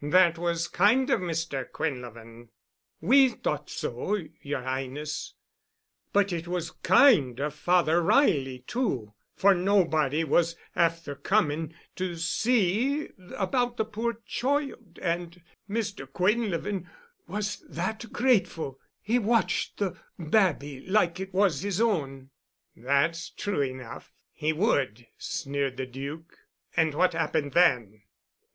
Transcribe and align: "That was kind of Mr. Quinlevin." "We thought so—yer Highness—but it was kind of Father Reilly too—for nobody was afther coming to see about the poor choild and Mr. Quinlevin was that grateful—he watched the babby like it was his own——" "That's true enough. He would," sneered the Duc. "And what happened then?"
"That 0.00 0.38
was 0.38 0.66
kind 0.66 1.10
of 1.10 1.20
Mr. 1.20 1.70
Quinlevin." 1.70 2.48
"We 3.02 3.28
thought 3.28 3.68
so—yer 3.68 4.62
Highness—but 4.62 6.32
it 6.32 6.48
was 6.48 6.70
kind 6.70 7.38
of 7.38 7.52
Father 7.54 8.00
Reilly 8.00 8.60
too—for 8.66 9.52
nobody 9.52 10.24
was 10.24 10.56
afther 10.74 11.14
coming 11.14 11.74
to 11.96 12.16
see 12.16 13.10
about 13.36 13.76
the 13.76 13.84
poor 13.84 14.14
choild 14.26 14.98
and 15.02 15.42
Mr. 15.68 16.10
Quinlevin 16.10 16.88
was 17.26 17.60
that 17.68 18.10
grateful—he 18.10 19.18
watched 19.18 19.76
the 19.76 19.98
babby 20.18 20.80
like 20.86 21.20
it 21.20 21.34
was 21.34 21.60
his 21.60 21.78
own——" 21.78 22.30
"That's 22.74 23.28
true 23.28 23.60
enough. 23.60 24.14
He 24.32 24.50
would," 24.50 25.08
sneered 25.18 25.76
the 25.76 25.84
Duc. 25.84 26.38
"And 26.74 26.94
what 26.94 27.12
happened 27.12 27.52
then?" 27.52 28.00